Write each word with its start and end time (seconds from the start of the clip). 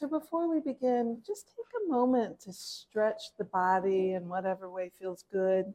So 0.00 0.08
before 0.08 0.48
we 0.48 0.60
begin, 0.60 1.20
just 1.26 1.48
take 1.48 1.66
a 1.76 1.92
moment 1.92 2.40
to 2.44 2.54
stretch 2.54 3.20
the 3.36 3.44
body 3.44 4.14
in 4.14 4.30
whatever 4.30 4.70
way 4.70 4.90
feels 4.98 5.26
good. 5.30 5.74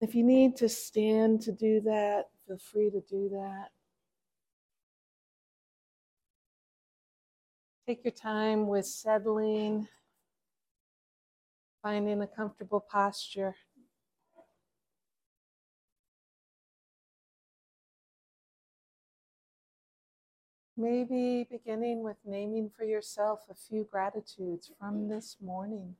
If 0.00 0.16
you 0.16 0.24
need 0.24 0.56
to 0.56 0.68
stand 0.68 1.42
to 1.42 1.52
do 1.52 1.80
that, 1.82 2.30
feel 2.48 2.58
free 2.58 2.90
to 2.90 3.00
do 3.08 3.28
that. 3.28 3.68
Take 7.86 8.02
your 8.02 8.10
time 8.10 8.66
with 8.66 8.86
settling, 8.86 9.86
finding 11.80 12.22
a 12.22 12.26
comfortable 12.26 12.80
posture. 12.80 13.54
Maybe 20.76 21.46
beginning 21.50 22.02
with 22.02 22.16
naming 22.24 22.70
for 22.74 22.84
yourself 22.84 23.40
a 23.50 23.54
few 23.54 23.86
gratitudes 23.90 24.70
from 24.78 25.02
mm. 25.02 25.08
this 25.10 25.36
morning. 25.40 25.96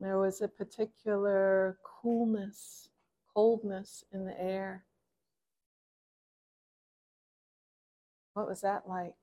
There 0.00 0.18
was 0.18 0.40
a 0.40 0.48
particular 0.48 1.78
coolness, 1.82 2.90
coldness 3.34 4.04
in 4.12 4.26
the 4.26 4.40
air. 4.40 4.84
What 8.34 8.46
was 8.46 8.60
that 8.60 8.88
like? 8.88 9.14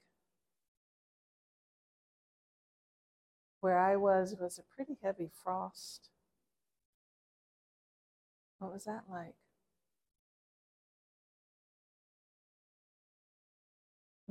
Where 3.62 3.78
I 3.78 3.96
was 3.96 4.36
was 4.40 4.58
a 4.58 4.76
pretty 4.76 4.98
heavy 5.04 5.30
frost. 5.44 6.10
What 8.60 8.74
was 8.74 8.86
that 8.86 9.04
like? 9.10 9.36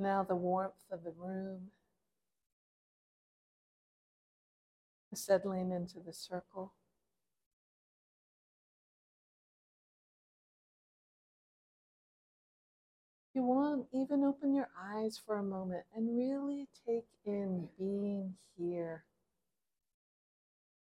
Now 0.01 0.23
the 0.23 0.35
warmth 0.35 0.73
of 0.91 1.03
the 1.03 1.11
room, 1.15 1.67
settling 5.13 5.71
into 5.71 5.99
the 6.03 6.11
circle. 6.11 6.73
You 13.35 13.43
want, 13.43 13.85
even 13.93 14.23
open 14.23 14.55
your 14.55 14.69
eyes 14.75 15.21
for 15.23 15.37
a 15.37 15.43
moment 15.43 15.83
and 15.95 16.17
really 16.17 16.67
take 16.87 17.05
in 17.25 17.69
being 17.77 18.33
here. 18.57 19.03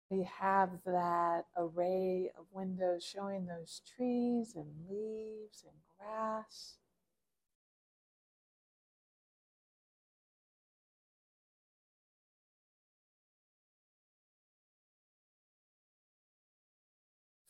We 0.10 0.30
have 0.40 0.72
that 0.86 1.46
array 1.58 2.32
of 2.38 2.46
windows 2.52 3.06
showing 3.06 3.46
those 3.46 3.82
trees 3.96 4.56
and 4.56 4.68
leaves 4.90 5.64
and 5.66 5.78
grass. 5.98 6.76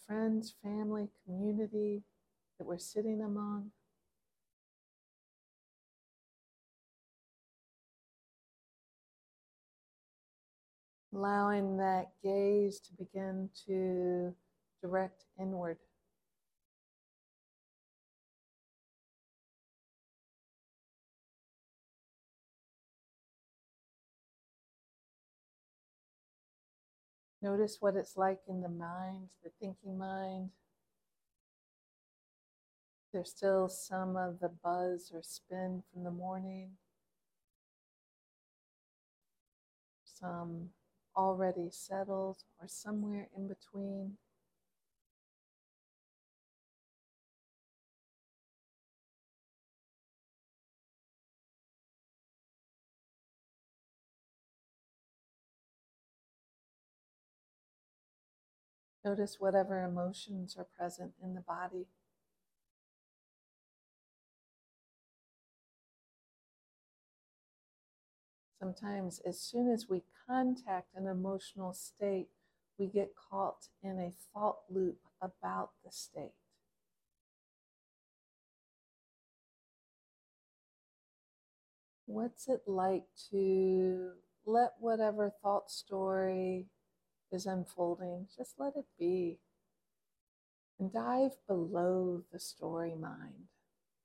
Friends, 0.07 0.55
family, 0.63 1.09
community 1.25 2.03
that 2.57 2.65
we're 2.65 2.77
sitting 2.77 3.21
among. 3.21 3.71
Allowing 11.13 11.77
that 11.77 12.11
gaze 12.23 12.79
to 12.79 12.93
begin 12.93 13.49
to 13.65 14.33
direct 14.81 15.25
inward. 15.39 15.77
Notice 27.47 27.77
what 27.79 27.95
it's 27.95 28.17
like 28.17 28.39
in 28.49 28.59
the 28.59 28.67
mind, 28.67 29.29
the 29.41 29.51
thinking 29.61 29.97
mind. 29.97 30.49
There's 33.13 33.29
still 33.29 33.69
some 33.69 34.17
of 34.17 34.41
the 34.41 34.49
buzz 34.49 35.11
or 35.13 35.21
spin 35.23 35.81
from 35.93 36.03
the 36.03 36.11
morning. 36.11 36.71
Some 40.03 40.71
already 41.15 41.69
settled 41.71 42.39
or 42.59 42.67
somewhere 42.67 43.29
in 43.33 43.47
between. 43.47 44.17
Notice 59.07 59.37
whatever 59.39 59.85
emotions 59.85 60.57
are 60.57 60.67
present 60.77 61.13
in 61.23 61.33
the 61.33 61.39
body. 61.39 61.85
Sometimes, 68.59 69.21
as 69.25 69.39
soon 69.39 69.71
as 69.71 69.87
we 69.87 70.03
contact 70.27 70.89
an 70.93 71.07
emotional 71.07 71.71
state, 71.71 72.27
we 72.77 72.87
get 72.87 73.13
caught 73.15 73.69
in 73.81 73.97
a 73.97 74.11
thought 74.33 74.57
loop 74.69 74.97
about 75.21 75.69
the 75.85 75.91
state. 75.93 76.33
What's 82.07 82.49
it 82.49 82.63
like 82.67 83.05
to 83.31 84.11
let 84.45 84.73
whatever 84.81 85.31
thought 85.41 85.71
story 85.71 86.65
is 87.31 87.45
unfolding, 87.45 88.27
just 88.35 88.55
let 88.57 88.75
it 88.75 88.85
be. 88.99 89.37
And 90.79 90.93
dive 90.93 91.37
below 91.47 92.23
the 92.31 92.39
story 92.39 92.95
mind 92.95 93.47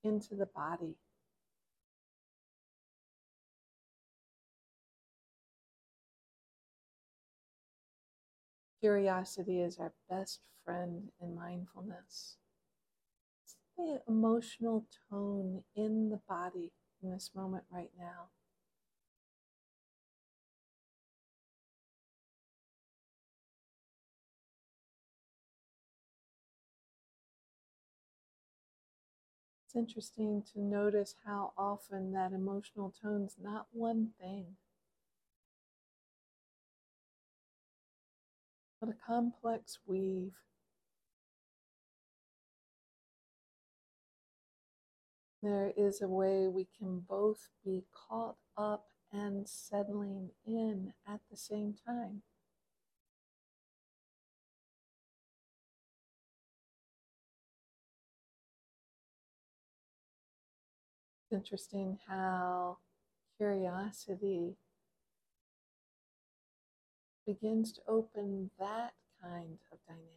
into 0.03 0.35
the 0.35 0.47
body. 0.47 0.97
Curiosity 8.81 9.61
is 9.61 9.79
our 9.79 9.93
best 10.11 10.41
friend 10.65 11.11
in 11.21 11.37
mindfulness. 11.37 12.37
It's 13.45 13.57
the 13.77 14.03
emotional 14.09 14.87
tone 15.11 15.63
in 15.77 16.09
the 16.11 16.21
body 16.29 16.73
in 17.03 17.11
this 17.11 17.31
moment 17.35 17.65
right 17.71 17.91
now. 17.99 18.29
It's 29.75 29.79
interesting 29.79 30.43
to 30.53 30.61
notice 30.61 31.15
how 31.25 31.55
often 31.57 32.13
that 32.13 32.33
emotional 32.33 32.93
tone's 33.03 33.37
not 33.43 33.69
one 33.73 34.11
thing, 34.21 34.57
but 38.79 38.91
a 38.91 38.95
complex 39.07 39.79
weave. 39.87 40.35
There 45.43 45.73
is 45.75 46.03
a 46.03 46.09
way 46.09 46.49
we 46.49 46.69
can 46.79 47.01
both 47.01 47.49
be 47.65 47.85
caught 47.95 48.37
up 48.59 48.89
and 49.11 49.49
settling 49.49 50.33
in 50.47 50.93
at 51.09 51.21
the 51.31 51.37
same 51.39 51.75
time. 51.87 52.21
Interesting 61.33 61.99
how 62.07 62.79
curiosity 63.37 64.57
begins 67.27 67.73
to 67.73 67.81
open 67.89 68.51
that 68.59 68.93
kind 69.23 69.59
of 69.73 69.79
dynamic. 69.87 70.09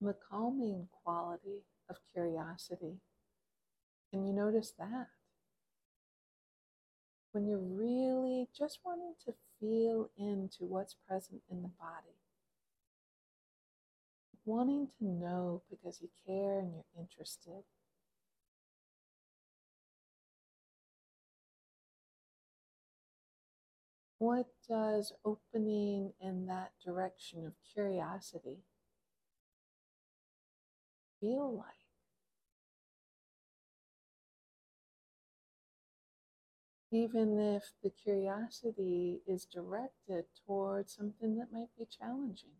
The 0.00 0.14
calming 0.30 0.88
quality 1.02 1.62
of 1.88 1.96
curiosity. 2.12 2.98
Can 4.12 4.26
you 4.26 4.32
notice 4.32 4.72
that? 4.78 5.08
When 7.32 7.46
you're 7.46 7.58
really 7.58 8.48
just 8.56 8.80
wanting 8.84 9.14
to 9.24 9.34
feel 9.60 10.10
into 10.16 10.64
what's 10.64 10.94
present 11.08 11.42
in 11.50 11.62
the 11.62 11.68
body. 11.68 12.16
Wanting 14.44 14.88
to 14.98 15.04
know 15.04 15.62
because 15.70 16.00
you 16.00 16.08
care 16.26 16.60
and 16.60 16.72
you're 16.72 16.84
interested. 16.96 17.64
What 24.18 24.46
does 24.68 25.12
opening 25.24 26.14
in 26.20 26.46
that 26.46 26.72
direction 26.84 27.46
of 27.46 27.54
curiosity 27.72 28.64
feel 31.20 31.56
like? 31.56 31.83
Even 36.94 37.40
if 37.40 37.72
the 37.82 37.90
curiosity 37.90 39.20
is 39.26 39.46
directed 39.46 40.26
towards 40.46 40.94
something 40.94 41.36
that 41.36 41.52
might 41.52 41.70
be 41.76 41.86
challenging. 41.86 42.54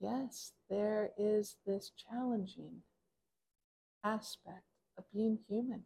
Yes, 0.00 0.52
there 0.68 1.10
is 1.18 1.56
this 1.66 1.90
challenging 1.90 2.82
aspect 4.04 4.66
of 4.96 5.02
being 5.12 5.40
human. 5.48 5.82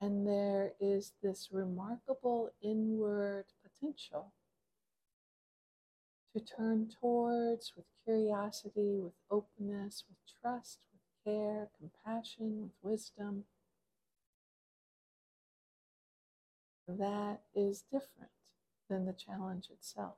And 0.00 0.24
there 0.24 0.74
is 0.78 1.14
this 1.20 1.48
remarkable 1.50 2.50
inward 2.62 3.46
potential 3.64 4.34
to 6.32 6.38
turn 6.38 6.90
towards 7.00 7.72
with 7.76 7.86
curiosity, 8.04 9.00
with 9.00 9.14
openness, 9.28 10.04
with 10.08 10.18
trust, 10.40 10.78
care, 11.26 11.68
compassion, 11.78 12.60
with 12.62 12.70
wisdom. 12.82 13.44
That 16.86 17.40
is 17.54 17.82
different 17.90 18.30
than 18.88 19.06
the 19.06 19.12
challenge 19.12 19.66
itself. 19.70 20.16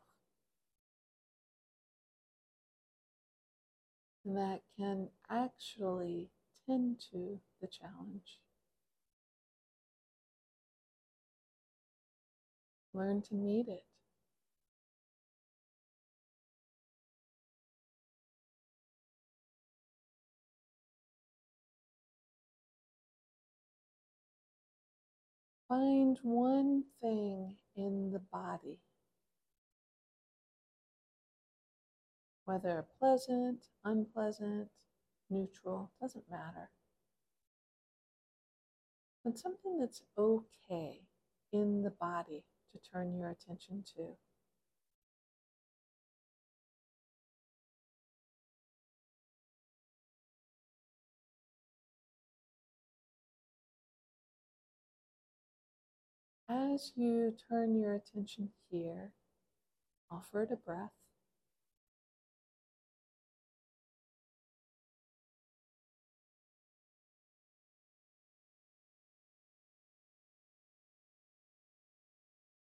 And 4.24 4.36
that 4.36 4.60
can 4.76 5.08
actually 5.30 6.28
tend 6.66 7.00
to 7.10 7.40
the 7.62 7.66
challenge. 7.66 8.40
Learn 12.92 13.22
to 13.22 13.34
meet 13.34 13.68
it. 13.68 13.87
Find 25.68 26.18
one 26.22 26.84
thing 27.02 27.56
in 27.76 28.10
the 28.12 28.20
body, 28.20 28.80
whether 32.46 32.86
pleasant, 32.98 33.66
unpleasant, 33.84 34.68
neutral, 35.28 35.92
doesn't 36.00 36.30
matter. 36.30 36.70
But 39.24 39.38
something 39.38 39.78
that's 39.78 40.02
okay 40.18 41.02
in 41.52 41.82
the 41.82 41.90
body 41.90 42.44
to 42.72 42.78
turn 42.90 43.14
your 43.18 43.30
attention 43.30 43.84
to. 43.96 44.16
As 56.50 56.92
you 56.96 57.36
turn 57.50 57.76
your 57.76 57.94
attention 57.94 58.48
here, 58.70 59.12
offer 60.10 60.44
it 60.44 60.50
a 60.50 60.56
breath. 60.56 60.92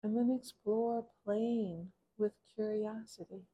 And 0.04 0.16
then 0.16 0.30
explore 0.30 1.06
playing 1.26 1.94
with 2.18 2.34
curiosity. 2.54 3.48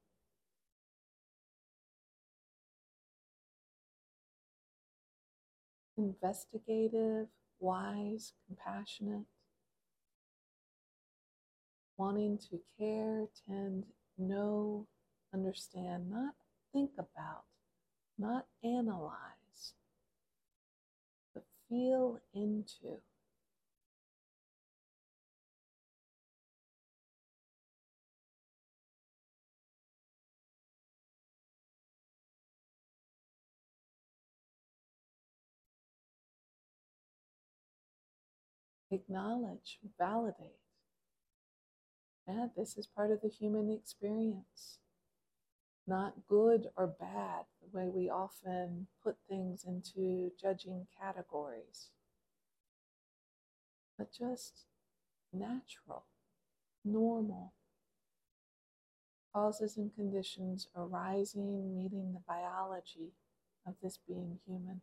Investigative, 5.95 7.27
wise, 7.59 8.33
compassionate, 8.47 9.25
wanting 11.99 12.39
to 12.49 12.59
care, 12.79 13.27
tend, 13.47 13.83
know, 14.17 14.87
understand, 15.33 16.09
not 16.09 16.33
think 16.73 16.91
about, 16.97 17.43
not 18.17 18.45
analyze, 18.63 19.73
but 21.33 21.43
feel 21.69 22.19
into. 22.33 23.01
acknowledge, 38.91 39.79
validate. 39.99 40.58
Yeah, 42.29 42.47
this 42.55 42.77
is 42.77 42.85
part 42.85 43.09
of 43.09 43.21
the 43.21 43.27
human 43.27 43.71
experience. 43.71 44.77
Not 45.87 46.27
good 46.27 46.69
or 46.77 46.85
bad, 46.85 47.45
the 47.59 47.75
way 47.75 47.89
we 47.89 48.07
often 48.07 48.87
put 49.03 49.17
things 49.27 49.63
into 49.63 50.31
judging 50.39 50.85
categories, 51.01 51.89
but 53.97 54.11
just 54.13 54.65
natural, 55.33 56.05
normal. 56.85 57.53
Causes 59.33 59.77
and 59.77 59.93
conditions 59.95 60.67
arising, 60.75 61.75
meeting 61.75 62.13
the 62.13 62.21
biology 62.27 63.13
of 63.65 63.75
this 63.81 63.97
being 64.07 64.39
human. 64.45 64.81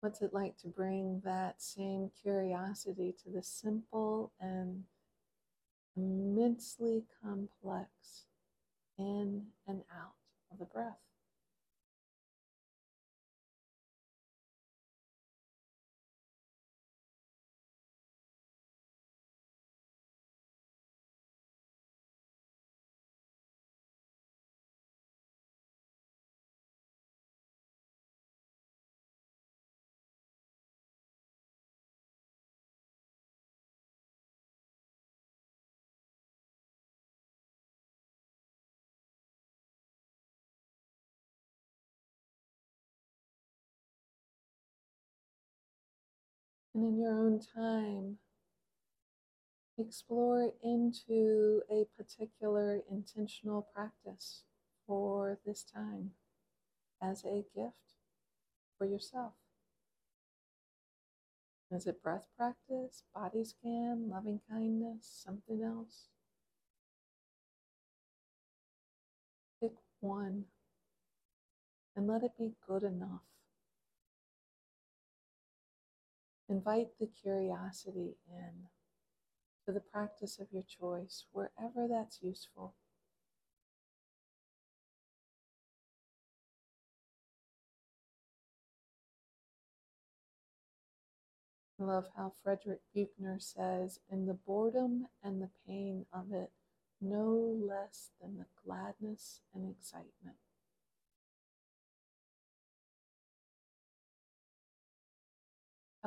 What's 0.00 0.22
it 0.22 0.32
like 0.32 0.56
to 0.58 0.68
bring 0.68 1.22
that 1.24 1.60
same 1.60 2.10
curiosity 2.22 3.14
to 3.24 3.30
the 3.30 3.42
simple 3.42 4.32
and 4.40 4.84
immensely 5.96 7.04
complex 7.20 8.26
in 8.96 9.46
and 9.66 9.82
out 9.92 10.14
of 10.52 10.58
the 10.60 10.66
breath? 10.66 11.07
And 46.78 46.86
in 46.86 47.00
your 47.00 47.18
own 47.18 47.40
time, 47.40 48.18
explore 49.76 50.52
into 50.62 51.60
a 51.68 51.86
particular 51.96 52.82
intentional 52.88 53.66
practice 53.74 54.44
for 54.86 55.40
this 55.44 55.64
time 55.64 56.12
as 57.02 57.24
a 57.24 57.44
gift 57.52 57.96
for 58.78 58.86
yourself. 58.86 59.32
Is 61.72 61.88
it 61.88 62.00
breath 62.00 62.28
practice, 62.36 63.02
body 63.12 63.42
scan, 63.42 64.08
loving 64.08 64.40
kindness, 64.48 65.22
something 65.24 65.64
else? 65.64 66.10
Pick 69.60 69.72
one 69.98 70.44
and 71.96 72.06
let 72.06 72.22
it 72.22 72.38
be 72.38 72.52
good 72.68 72.84
enough. 72.84 73.22
Invite 76.48 76.98
the 76.98 77.06
curiosity 77.06 78.16
in 78.26 78.68
to 79.66 79.72
the 79.72 79.80
practice 79.80 80.38
of 80.38 80.46
your 80.50 80.62
choice, 80.62 81.26
wherever 81.32 81.86
that's 81.86 82.22
useful. 82.22 82.74
I 91.80 91.84
love 91.84 92.06
how 92.16 92.32
Frederick 92.42 92.80
Buechner 92.94 93.38
says, 93.38 94.00
in 94.10 94.26
the 94.26 94.34
boredom 94.34 95.06
and 95.22 95.40
the 95.40 95.50
pain 95.66 96.06
of 96.12 96.32
it, 96.32 96.50
no 97.00 97.56
less 97.56 98.10
than 98.20 98.38
the 98.38 98.46
gladness 98.64 99.42
and 99.54 99.70
excitement. 99.70 100.38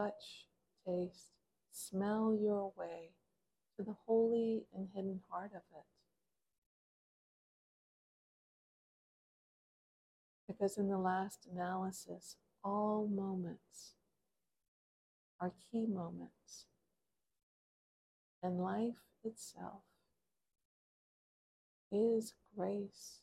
Touch, 0.02 0.48
taste, 0.84 1.28
smell 1.72 2.36
your 2.42 2.74
way 2.76 3.12
to 3.78 3.84
the 3.84 3.96
holy 4.08 4.64
and 4.76 4.88
hidden 4.96 5.20
heart 5.30 5.52
of 5.54 5.62
it. 5.78 5.86
Because 10.48 10.80
in 10.80 10.90
the 10.90 10.98
last 10.98 11.48
analysis, 11.54 12.38
all 12.64 13.08
moments 13.08 13.94
are 15.40 15.52
key 15.72 15.86
moments, 15.86 16.66
and 18.42 18.60
life 18.60 19.04
itself 19.24 19.84
is 21.92 22.34
grace. 22.58 23.21